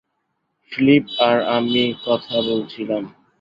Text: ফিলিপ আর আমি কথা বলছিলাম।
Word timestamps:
ফিলিপ 0.71 1.03
আর 1.19 1.37
আমি 1.49 1.83
কথা 2.05 2.35
বলছিলাম। 2.41 3.03